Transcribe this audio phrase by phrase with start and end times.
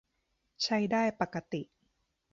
[0.63, 1.61] ใช้ได้ปกติ